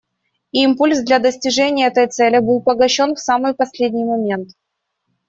[0.51, 4.49] Импульс для достижения этой цели был погашен в самый последний момент.